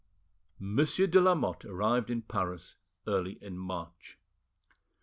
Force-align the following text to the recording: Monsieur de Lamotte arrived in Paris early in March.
Monsieur 0.57 1.05
de 1.05 1.21
Lamotte 1.21 1.63
arrived 1.63 2.09
in 2.09 2.23
Paris 2.23 2.75
early 3.05 3.33
in 3.39 3.55
March. 3.55 4.17